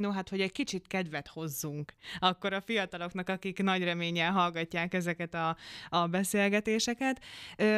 No, 0.00 0.10
hát, 0.10 0.28
hogy 0.28 0.40
egy 0.40 0.52
kicsit 0.52 0.86
kedvet 0.86 1.28
hozzunk, 1.28 1.94
akkor 2.18 2.52
a 2.52 2.60
fiataloknak, 2.60 3.28
akik 3.28 3.62
nagy 3.62 3.84
reménnyel 3.84 4.32
hallgatják 4.32 4.94
ezeket 4.94 5.34
a, 5.34 5.56
a 5.88 6.06
beszélgetéseket. 6.06 7.24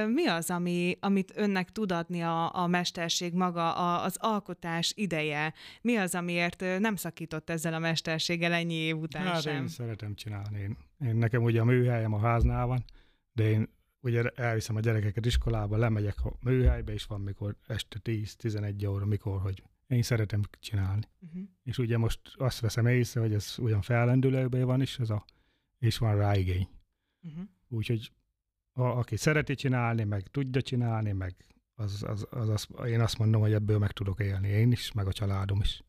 Mi 0.09 0.27
az, 0.27 0.51
ami, 0.51 0.97
amit 1.01 1.33
önnek 1.37 1.73
tud 1.73 1.93
adni 1.93 2.23
a, 2.23 2.55
a 2.55 2.67
mesterség 2.67 3.33
maga, 3.33 3.75
a, 3.75 4.05
az 4.05 4.17
alkotás 4.21 4.93
ideje? 4.97 5.55
Mi 5.81 5.97
az, 5.97 6.15
amiért 6.15 6.61
nem 6.79 6.97
szakított 6.97 7.51
ezzel 7.51 7.75
a 7.75 7.79
mesterséggel 7.79 8.53
ennyi 8.53 8.75
év 8.75 8.97
után 8.97 9.27
Hát 9.27 9.43
sem? 9.43 9.55
én 9.55 9.69
szeretem 9.69 10.15
csinálni. 10.15 10.59
Én, 10.61 10.77
én 11.07 11.17
nekem 11.17 11.43
ugye 11.43 11.61
a 11.61 11.65
műhelyem 11.65 12.12
a 12.12 12.21
háznál 12.21 12.67
van, 12.67 12.85
de 13.33 13.51
én 13.51 13.69
ugye 14.02 14.28
elviszem 14.28 14.76
a 14.76 14.80
gyerekeket 14.80 15.26
iskolába, 15.26 15.76
lemegyek 15.76 16.25
a 16.25 16.37
műhelybe, 16.40 16.92
és 16.92 17.04
van 17.04 17.21
mikor 17.21 17.56
este 17.66 17.99
10-11 18.02 18.88
óra, 18.88 19.06
mikor, 19.06 19.40
hogy 19.40 19.62
én 19.87 20.02
szeretem 20.02 20.42
csinálni. 20.61 21.09
Uh-huh. 21.21 21.42
És 21.62 21.78
ugye 21.78 21.99
most 21.99 22.21
azt 22.37 22.61
veszem 22.61 22.87
észre, 22.87 23.21
hogy 23.21 23.32
ez 23.32 23.56
olyan 23.59 23.82
fellendülőben 23.82 24.64
van 24.64 24.80
is, 24.80 24.99
ez 24.99 25.11
a, 25.11 25.25
és 25.78 25.99
van 25.99 26.16
rá 26.16 26.37
igény. 26.37 26.68
Uh-huh. 27.23 27.44
Úgyhogy 27.68 28.12
a, 28.73 28.82
aki 28.82 29.16
szereti 29.16 29.54
csinálni, 29.54 30.04
meg 30.04 30.23
tudja 30.23 30.62
csinálni, 30.62 31.12
meg 31.12 31.35
az, 31.75 32.02
az, 32.02 32.26
az, 32.30 32.49
az, 32.49 32.68
én 32.87 33.00
azt 33.00 33.18
mondom, 33.18 33.40
hogy 33.40 33.52
ebből 33.52 33.78
meg 33.78 33.92
tudok 33.92 34.21
élni 34.21 34.49
én 34.49 34.73
is, 34.73 34.92
meg 34.92 35.06
a 35.06 35.12
családom 35.12 35.61
is. 35.61 35.82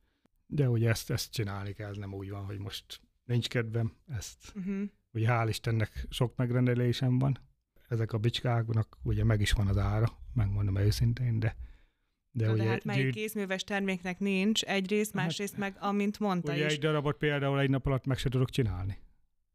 De 0.46 0.70
ugye 0.70 0.90
ezt, 0.90 1.10
ezt 1.10 1.32
csinálni 1.32 1.74
kell, 1.74 1.90
ez 1.90 1.98
nem 1.98 2.14
úgy 2.14 2.30
van, 2.30 2.46
hogy 2.46 2.58
most 2.58 3.02
nincs 3.24 3.48
kedvem, 3.48 3.94
ezt 4.08 4.52
Uh-huh. 4.56 4.90
ugye 5.12 5.28
hál' 5.30 5.46
Istennek 5.50 6.06
sok 6.10 6.36
megrendelésem 6.36 7.20
van. 7.20 7.40
Ezek 7.88 8.14
a 8.14 8.18
bicskáknak 8.18 8.98
ugye 9.04 9.24
meg 9.24 9.42
is 9.42 9.52
van 9.52 9.68
az 9.68 9.78
ára, 9.78 10.08
megmondom 10.34 10.76
őszintén, 10.78 11.40
de 11.40 11.56
de, 12.36 12.46
De, 12.46 12.52
ugye, 12.52 12.64
hát 12.64 12.84
melyik 12.84 13.02
gyűjt- 13.02 13.16
kézműves 13.16 13.64
terméknek 13.64 14.20
nincs 14.20 14.64
egyrészt, 14.64 15.14
Hát, 15.14 15.24
másrészt 15.24 15.58
meg, 15.58 15.76
amint 15.80 16.20
mondta 16.20 16.54
ugye 16.54 16.66
is, 16.66 16.72
egy 16.74 16.80
darabot 16.80 17.18
például 17.18 17.60
egy 17.60 17.70
nap 17.70 17.86
alatt 17.86 18.06
meg 18.06 18.18
se 18.18 18.30
tudok 18.30 18.50
csinálni. 18.50 18.98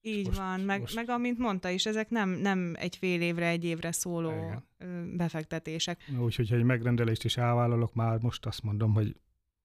Így 0.00 0.26
most- 0.26 0.38
van, 0.38 0.61
meg, 0.61 0.80
most- 0.80 0.94
meg 0.94 1.08
amint 1.08 1.38
mondta 1.38 1.68
is, 1.68 1.87
ezek 1.87 2.11
nem, 2.11 2.28
nem 2.30 2.75
egy 2.78 2.97
fél 2.97 3.20
évre, 3.20 3.47
egy 3.47 3.64
évre 3.64 3.92
szóló 3.92 4.30
Igen. 4.30 5.16
befektetések. 5.16 6.12
Úgyhogy 6.18 6.49
ha 6.50 6.56
egy 6.56 6.62
megrendelést 6.62 7.25
is 7.25 7.37
elvállalok, 7.37 7.94
már 7.94 8.18
most 8.20 8.47
azt 8.47 8.62
mondom, 8.62 8.92
hogy 8.94 9.16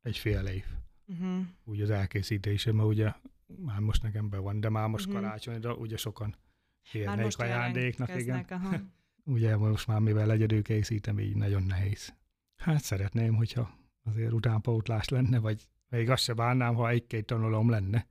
egy 0.02 0.18
fél 0.18 0.46
év. 0.46 0.66
Uh-huh. 1.08 1.46
Úgy 1.64 1.82
az 1.82 1.90
elkészítése, 1.90 2.72
mert 2.72 2.88
ugye 2.88 3.12
már 3.58 3.80
most 3.80 4.02
nekem 4.04 4.30
be 4.30 4.38
van, 4.38 4.60
de 4.60 4.70
már 4.70 4.88
most 4.88 5.08
uh-huh. 5.08 5.22
karácsonyra 5.22 5.74
ugye 5.76 5.98
sokan 5.98 6.36
Már 6.84 6.92
kérnek 6.92 7.24
most 7.24 7.40
ajándéknak, 7.40 8.20
igen. 8.20 8.46
aha. 8.50 8.78
Ugye 9.24 9.58
most 9.58 9.88
már 9.88 10.00
mivel 10.00 10.32
egyedül 10.32 10.62
készítem, 10.62 11.20
így 11.20 11.36
nagyon 11.36 11.64
nehéz. 11.64 12.14
Hát 12.56 12.84
szeretném, 12.84 13.36
hogyha 13.36 13.78
azért 14.04 14.32
utánpótlás 14.32 15.08
lenne, 15.10 15.40
vagy 15.40 15.68
még 15.90 16.10
azt 16.10 16.24
se 16.24 16.34
bánnám, 16.34 16.76
ha 16.76 16.90
egy-két 16.90 17.26
tanulom 17.26 17.70
lenne. 17.70 18.08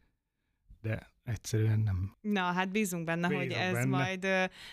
De 0.80 1.11
egyszerűen 1.24 1.80
nem. 1.80 2.16
Na, 2.20 2.40
hát 2.40 2.70
bízunk 2.70 3.04
benne, 3.04 3.26
hogy 3.26 3.46
Bízok 3.46 3.62
ez 3.62 3.72
benne. 3.72 3.86
Majd, 3.86 4.26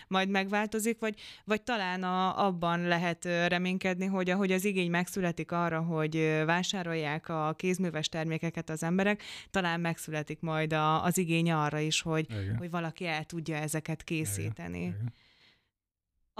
majd 0.08 0.28
megváltozik, 0.28 0.98
vagy, 0.98 1.20
vagy 1.44 1.62
talán 1.62 2.02
a, 2.02 2.46
abban 2.46 2.80
lehet 2.80 3.24
reménykedni, 3.24 4.06
hogy 4.06 4.30
ahogy 4.30 4.52
az 4.52 4.64
igény 4.64 4.90
megszületik 4.90 5.52
arra, 5.52 5.80
hogy 5.80 6.42
vásárolják 6.46 7.28
a 7.28 7.54
kézműves 7.56 8.08
termékeket 8.08 8.70
az 8.70 8.82
emberek, 8.82 9.22
talán 9.50 9.80
megszületik 9.80 10.40
majd 10.40 10.72
a, 10.72 11.04
az 11.04 11.18
igény 11.18 11.50
arra 11.50 11.78
is, 11.78 12.00
hogy, 12.00 12.26
Igen. 12.30 12.56
hogy 12.56 12.70
valaki 12.70 13.06
el 13.06 13.24
tudja 13.24 13.56
ezeket 13.56 14.02
készíteni. 14.02 14.80
Igen. 14.80 15.12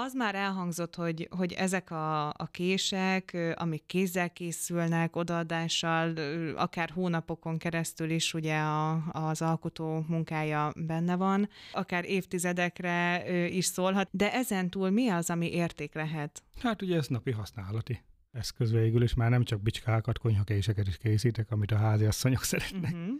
Az 0.04 0.14
már 0.14 0.34
elhangzott, 0.34 0.94
hogy, 0.94 1.28
hogy 1.30 1.52
ezek 1.52 1.90
a, 1.90 2.28
a 2.28 2.48
kések, 2.50 3.36
amik 3.54 3.86
kézzel 3.86 4.30
készülnek, 4.30 5.16
odaadással, 5.16 6.14
akár 6.56 6.90
hónapokon 6.90 7.58
keresztül 7.58 8.10
is 8.10 8.34
ugye 8.34 8.58
a, 8.58 9.02
az 9.12 9.42
alkotó 9.42 10.04
munkája 10.08 10.72
benne 10.76 11.16
van, 11.16 11.48
akár 11.72 12.04
évtizedekre 12.04 13.24
is 13.48 13.64
szólhat, 13.64 14.08
de 14.10 14.32
ezen 14.32 14.70
túl 14.70 14.90
mi 14.90 15.08
az, 15.08 15.30
ami 15.30 15.52
érték 15.52 15.94
lehet? 15.94 16.42
Hát 16.58 16.82
ugye 16.82 16.96
ez 16.96 17.06
napi 17.06 17.30
használati 17.30 18.02
eszköz 18.32 18.70
végül 18.70 19.02
is, 19.02 19.14
már 19.14 19.30
nem 19.30 19.44
csak 19.44 19.62
bicskákat, 19.62 20.18
konyhakéseket 20.18 20.86
is 20.86 20.96
készítek, 20.96 21.50
amit 21.50 21.70
a 21.70 21.76
háziasszonyok 21.76 22.42
szeretnek. 22.52 22.92
Uh-huh. 22.92 23.14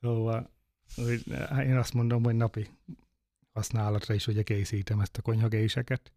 Szóval 0.00 0.50
hogy 0.94 1.22
én 1.66 1.76
azt 1.76 1.94
mondom, 1.94 2.24
hogy 2.24 2.34
napi 2.34 2.68
használatra 3.52 4.14
is 4.14 4.26
ugye 4.26 4.42
készítem 4.42 5.00
ezt 5.00 5.16
a 5.16 5.22
konyhagéseket. 5.22 6.12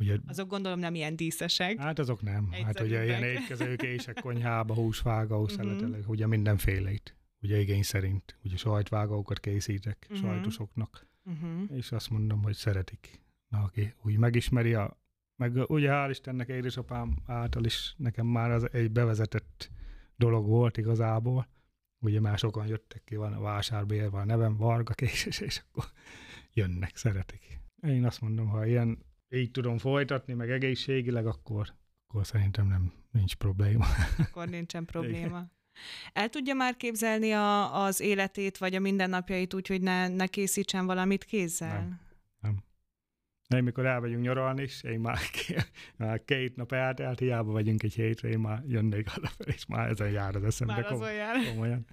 Ugye, 0.00 0.16
azok 0.26 0.48
gondolom 0.48 0.78
nem 0.78 0.94
ilyen 0.94 1.16
díszesek. 1.16 1.78
Hát 1.78 1.98
azok 1.98 2.22
nem. 2.22 2.48
Egyszerűbbek. 2.50 2.64
Hát 2.76 2.80
ugye 2.80 3.04
ilyen 3.04 3.22
étkezők, 3.22 3.82
és 3.82 4.08
konyhába, 4.20 4.74
húsvágó, 4.74 5.42
Mhm. 5.42 5.52
szeletelek, 5.52 6.08
ugye 6.08 6.26
mindenféleit. 6.26 7.14
Ugye 7.42 7.60
igény 7.60 7.82
szerint. 7.82 8.38
Ugye 8.44 8.56
sajtvágókat 8.56 9.40
készítek 9.40 10.06
Mhm. 10.10 10.18
sajtosoknak. 10.18 11.06
Uh-huh. 11.24 11.76
És 11.76 11.92
azt 11.92 12.10
mondom, 12.10 12.42
hogy 12.42 12.54
szeretik. 12.54 13.20
Na, 13.48 13.58
aki 13.62 13.94
úgy 14.02 14.16
megismeri 14.16 14.74
a 14.74 14.98
meg 15.36 15.56
ugye 15.70 15.88
hál' 15.92 16.06
Istennek 16.10 16.48
édesapám 16.48 17.16
által 17.26 17.64
is 17.64 17.94
nekem 17.96 18.26
már 18.26 18.50
az 18.50 18.72
egy 18.72 18.90
bevezetett 18.90 19.70
dolog 20.16 20.46
volt 20.46 20.76
igazából. 20.76 21.48
Ugye 21.98 22.20
már 22.20 22.38
sokan 22.38 22.66
jöttek 22.66 23.04
ki, 23.04 23.16
van 23.16 23.32
a 23.32 23.40
vásárbér, 23.40 24.10
van 24.10 24.20
a 24.20 24.24
nevem, 24.24 24.56
Varga 24.56 24.94
Késes, 24.94 25.38
és 25.48 25.62
akkor 25.68 25.84
jönnek, 26.52 26.96
szeretik. 26.96 27.58
Én 27.82 28.04
azt 28.04 28.20
mondom, 28.20 28.48
ha 28.48 28.66
ilyen 28.66 28.98
így 29.30 29.50
tudom 29.50 29.78
folytatni, 29.78 30.32
meg 30.32 30.50
egészségileg, 30.50 31.26
akkor, 31.26 31.74
akkor 32.06 32.26
szerintem 32.26 32.66
nem 32.66 32.92
nincs 33.10 33.34
probléma. 33.34 33.86
Akkor 34.18 34.48
nincsen 34.48 34.84
probléma. 34.84 35.50
El 36.12 36.28
tudja 36.28 36.54
már 36.54 36.76
képzelni 36.76 37.32
a, 37.32 37.82
az 37.84 38.00
életét, 38.00 38.58
vagy 38.58 38.74
a 38.74 38.80
mindennapjait 38.80 39.54
úgy, 39.54 39.66
hogy 39.66 39.80
ne, 39.82 40.08
ne 40.08 40.26
készítsen 40.26 40.86
valamit 40.86 41.24
kézzel? 41.24 42.00
Nem. 42.40 42.62
Én 43.56 43.62
mikor 43.62 43.86
elmegyünk 43.86 44.22
nyaralni 44.22 44.62
is, 44.62 44.82
én 44.82 45.00
már, 45.00 45.18
már 45.96 46.24
két 46.24 46.56
nap 46.56 46.72
eltelt, 46.72 47.18
hiába 47.18 47.52
vagyunk 47.52 47.82
egy 47.82 47.94
hétre, 47.94 48.28
én 48.28 48.38
már 48.38 48.62
jönnék 48.66 49.08
hazafelé, 49.08 49.52
és 49.54 49.66
már 49.66 49.88
ezen 49.88 50.10
jár 50.10 50.36
az 50.36 50.44
eszembe 50.44 50.72
Már 50.72 50.84
kom- 50.84 51.00
olyan. 51.00 51.44
komolyan. 51.50 51.86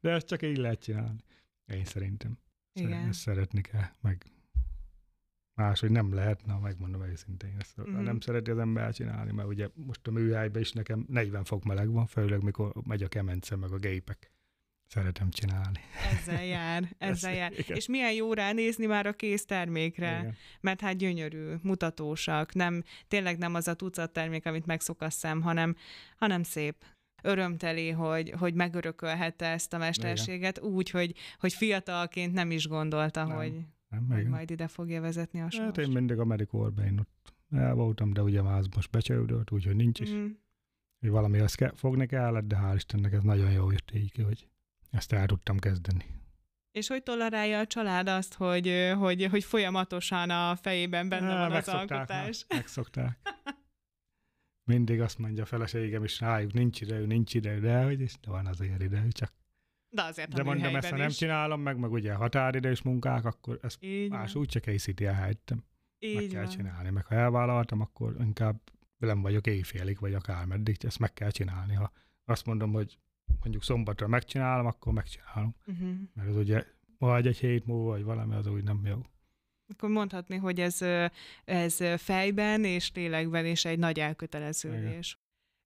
De 0.00 0.10
ezt 0.10 0.26
csak 0.26 0.42
így 0.42 0.56
lehet 0.56 0.82
csinálni. 0.82 1.20
Én 1.66 1.84
szerintem. 1.84 2.38
Szer- 2.72 2.88
Igen. 2.88 3.08
Ezt 3.08 3.20
szeretni 3.20 3.60
kell, 3.60 3.86
meg 4.00 4.26
máshogy 5.58 5.90
nem 5.90 6.14
lehet, 6.14 6.46
na 6.46 6.58
megmondom 6.58 7.02
őszintén. 7.02 7.54
Ezt 7.58 7.76
Mhm. 7.76 7.88
uh-huh. 7.88 8.04
nem 8.04 8.20
szereti 8.20 8.50
az 8.50 8.58
ember 8.58 8.92
csinálni, 8.92 9.32
mert 9.32 9.48
ugye 9.48 9.68
most 9.74 10.06
a 10.06 10.10
műhelyben 10.10 10.62
is 10.62 10.72
nekem 10.72 11.04
40 11.08 11.44
fok 11.44 11.64
meleg 11.64 11.90
van, 11.90 12.06
főleg 12.06 12.42
mikor 12.42 12.72
megy 12.86 13.02
a 13.02 13.08
kemence, 13.08 13.56
meg 13.56 13.72
a 13.72 13.76
gépek. 13.76 14.30
Szeretem 14.86 15.30
csinálni. 15.30 15.80
Ezzel 16.12 16.44
jár, 16.44 16.94
ezzel 16.98 17.34
jár. 17.34 17.52
Igen. 17.52 17.76
És 17.76 17.86
milyen 17.86 18.12
jó 18.12 18.32
ránézni 18.32 18.86
már 18.86 19.06
a 19.06 19.12
kész 19.12 19.44
termékre, 19.44 20.18
Igen. 20.18 20.36
mert 20.60 20.80
hát 20.80 20.96
gyönyörű, 20.96 21.54
mutatósak, 21.62 22.54
nem, 22.54 22.82
tényleg 23.08 23.38
nem 23.38 23.54
az 23.54 23.68
a 23.68 23.74
tucat 23.74 24.12
termék, 24.12 24.46
amit 24.46 24.66
megszok 24.66 25.00
a 25.02 25.10
szem, 25.10 25.40
hanem, 25.42 25.76
hanem 26.16 26.42
szép. 26.42 26.84
Örömteli, 27.22 27.90
hogy, 27.90 28.30
hogy 28.30 28.54
megörökölhette 28.54 29.46
ezt 29.46 29.72
a 29.72 29.78
mesterséget 29.78 30.60
úgy, 30.60 30.90
hogy, 30.90 31.14
hogy 31.38 31.52
fiatalként 31.52 32.32
nem 32.32 32.50
is 32.50 32.66
gondolta, 32.66 33.24
Nem, 33.24 33.36
hogy, 33.36 33.52
Nem, 33.88 34.06
hogy 34.08 34.18
igen. 34.18 34.30
majd 34.30 34.50
ide 34.50 34.68
fogja 34.68 35.00
vezetni 35.00 35.38
a 35.38 35.42
Hát 35.42 35.52
sors. 35.52 35.78
én 35.78 35.90
mindig 35.92 36.18
Amerikorban 36.18 36.84
én 36.84 36.98
ott 36.98 37.34
el 37.50 37.74
voltam, 37.74 38.12
de 38.12 38.22
ugye 38.22 38.42
már 38.42 38.58
az 38.58 38.66
most 38.74 38.90
becsődött, 38.90 39.50
úgyhogy 39.50 39.76
nincs 39.76 40.00
is. 40.00 40.10
Mhm. 40.10 40.26
Hogy 41.00 41.10
valami 41.10 41.38
azt 41.38 41.72
fogni 41.74 42.06
kellett, 42.06 42.44
de 42.46 42.56
hál' 42.56 42.72
Istennek 42.74 43.12
ez 43.12 43.22
nagyon 43.22 43.50
jó 43.50 43.70
jött 43.70 43.90
így 43.94 44.22
hogy 44.24 44.48
ezt 44.90 45.12
el 45.12 45.26
tudtam 45.26 45.58
kezdeni. 45.58 46.04
És 46.70 46.88
hogy 46.88 47.02
tolerálja 47.02 47.58
a 47.58 47.66
család 47.66 48.08
azt, 48.08 48.34
hogy, 48.34 48.92
hogy, 48.98 49.24
hogy 49.24 49.44
folyamatosan 49.44 50.30
a 50.30 50.56
fejében 50.56 51.08
benne 51.08 51.32
Á, 51.32 51.48
van 51.48 51.56
az 51.56 51.68
alkotás? 51.68 52.44
Már, 52.48 52.58
megszokták. 52.58 53.18
Mindig 54.70 55.00
azt 55.00 55.18
mondja 55.18 55.42
a 55.42 55.46
feleségem 55.46 56.04
is 56.04 56.20
rájuk, 56.20 56.52
nincs 56.52 56.80
idő, 56.80 57.06
nincs 57.06 57.34
idő, 57.34 57.60
de 57.60 57.82
hogy 57.82 58.00
is, 58.00 58.14
de 58.20 58.30
van 58.30 58.46
azért 58.46 58.82
idő, 58.82 59.08
csak. 59.08 59.32
De 59.90 60.02
azért 60.02 60.34
De 60.34 60.42
mondom, 60.42 60.76
ezt 60.76 60.88
ha 60.90 60.96
nem 60.96 61.08
is. 61.08 61.16
csinálom 61.16 61.60
meg, 61.60 61.78
meg 61.78 61.90
ugye 61.92 62.12
határidős 62.14 62.82
munkák, 62.82 63.24
akkor 63.24 63.58
ezt 63.62 63.82
Így 63.82 64.10
más 64.10 64.32
van. 64.32 64.42
úgyse 64.42 64.60
készíti 64.60 65.04
el 65.04 65.14
helyettem. 65.14 65.64
Meg 66.14 66.26
kell 66.26 66.42
van. 66.44 66.50
csinálni. 66.50 66.90
Meg 66.90 67.04
ha 67.06 67.14
elvállaltam, 67.14 67.80
akkor 67.80 68.16
inkább 68.20 68.60
velem 68.98 69.22
vagyok 69.22 69.46
éjfélig, 69.46 69.98
vagy 69.98 70.14
akármeddig, 70.14 70.76
ezt 70.80 70.98
meg 70.98 71.12
kell 71.12 71.30
csinálni. 71.30 71.74
Ha 71.74 71.92
azt 72.24 72.46
mondom, 72.46 72.72
hogy 72.72 72.98
mondjuk 73.40 73.62
szombatra 73.62 74.08
megcsinálom, 74.08 74.66
akkor 74.66 74.92
megcsinálom. 74.92 75.54
Uh-huh. 75.66 75.90
Mert 76.14 76.28
az 76.28 76.36
ugye 76.36 76.64
vagy 76.98 77.26
egy 77.26 77.38
hét 77.38 77.66
múlva, 77.66 77.90
vagy 77.90 78.02
valami, 78.02 78.34
az 78.34 78.46
úgy 78.46 78.62
nem 78.62 78.86
jó. 78.86 79.00
Akkor 79.72 79.88
mondhatni, 79.88 80.36
hogy 80.36 80.60
ez, 80.60 80.80
ez 81.44 82.00
fejben 82.00 82.64
és 82.64 82.92
lélekben 82.94 83.46
is 83.46 83.64
egy 83.64 83.78
nagy 83.78 83.98
elköteleződés. 83.98 85.18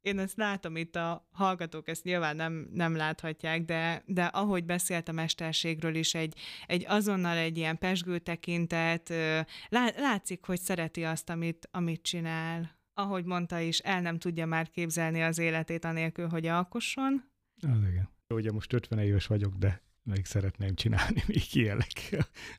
Én 0.03 0.19
ezt 0.19 0.37
látom 0.37 0.77
itt, 0.77 0.97
a 0.97 1.29
hallgatók 1.33 1.89
ezt 1.89 2.05
nyilván 2.05 2.37
nem, 2.37 2.69
nem 2.73 2.97
láthatják, 2.97 3.65
de, 3.65 4.03
de 4.07 4.25
ahogy 4.25 4.65
beszélt 4.65 5.09
a 5.09 5.13
mesterségről 5.13 5.95
is, 5.95 6.15
egy, 6.15 6.39
egy 6.67 6.85
azonnal 6.89 7.37
egy 7.37 7.57
ilyen 7.57 7.79
pesgő 7.79 8.19
tekintet, 8.19 9.09
lá, 9.69 9.91
látszik, 9.97 10.45
hogy 10.45 10.61
szereti 10.61 11.05
azt, 11.05 11.31
amit, 11.31 11.69
amit 11.71 12.03
csinál. 12.03 12.81
Ahogy 12.95 13.25
mondta 13.25 13.59
is, 13.59 13.79
el 13.79 14.01
nem 14.01 14.19
tudja 14.19 14.47
már 14.47 14.71
képzelni 14.71 15.23
az 15.23 15.39
életét 15.39 15.85
anélkül, 15.85 16.29
hogy 16.29 16.47
alkosson. 16.47 17.25
Az 17.61 17.89
igen. 17.91 18.09
Ugye 18.35 18.53
most 18.53 18.73
50 18.73 18.99
éves 18.99 19.27
vagyok, 19.27 19.55
de 19.55 19.83
még 20.03 20.25
szeretném 20.25 20.75
csinálni, 20.75 21.23
még 21.29 21.55
élek. 21.55 22.17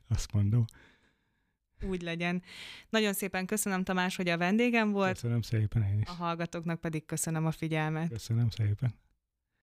Azt 0.08 0.32
mondom. 0.32 0.64
Úgy 1.82 2.02
legyen. 2.02 2.42
Nagyon 2.88 3.12
szépen 3.12 3.46
köszönöm, 3.46 3.84
Tamás, 3.84 4.16
hogy 4.16 4.28
a 4.28 4.38
vendégem 4.38 4.90
volt, 4.90 5.12
Köszönöm 5.12 5.42
szépen 5.42 5.82
én 5.82 6.00
is. 6.00 6.08
a 6.08 6.12
hallgatóknak 6.12 6.80
pedig 6.80 7.06
köszönöm 7.06 7.46
a 7.46 7.50
figyelmet. 7.50 8.08
Köszönöm 8.08 8.50
szépen. 8.50 8.94